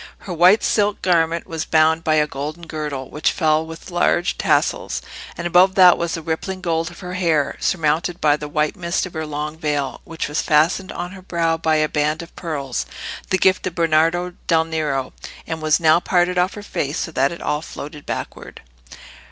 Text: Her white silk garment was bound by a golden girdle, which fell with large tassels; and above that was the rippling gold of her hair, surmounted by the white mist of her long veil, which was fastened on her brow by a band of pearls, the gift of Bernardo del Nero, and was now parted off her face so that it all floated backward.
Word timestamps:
Her 0.25 0.33
white 0.33 0.63
silk 0.63 1.03
garment 1.03 1.45
was 1.45 1.63
bound 1.63 2.03
by 2.03 2.15
a 2.15 2.25
golden 2.25 2.65
girdle, 2.65 3.11
which 3.11 3.31
fell 3.31 3.63
with 3.63 3.91
large 3.91 4.35
tassels; 4.35 4.99
and 5.37 5.45
above 5.45 5.75
that 5.75 5.95
was 5.95 6.15
the 6.15 6.23
rippling 6.23 6.59
gold 6.59 6.89
of 6.89 7.01
her 7.01 7.13
hair, 7.13 7.55
surmounted 7.59 8.19
by 8.19 8.35
the 8.35 8.47
white 8.47 8.75
mist 8.75 9.05
of 9.05 9.13
her 9.13 9.27
long 9.27 9.59
veil, 9.59 10.01
which 10.03 10.27
was 10.27 10.41
fastened 10.41 10.91
on 10.91 11.11
her 11.11 11.21
brow 11.21 11.55
by 11.55 11.75
a 11.75 11.87
band 11.87 12.23
of 12.23 12.35
pearls, 12.35 12.87
the 13.29 13.37
gift 13.37 13.67
of 13.67 13.75
Bernardo 13.75 14.33
del 14.47 14.65
Nero, 14.65 15.13
and 15.45 15.61
was 15.61 15.79
now 15.79 15.99
parted 15.99 16.35
off 16.39 16.55
her 16.55 16.63
face 16.63 16.97
so 16.97 17.11
that 17.11 17.31
it 17.31 17.39
all 17.39 17.61
floated 17.61 18.03
backward. 18.03 18.61